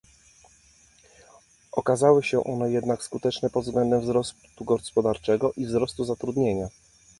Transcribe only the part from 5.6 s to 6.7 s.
wzrostu zatrudnienia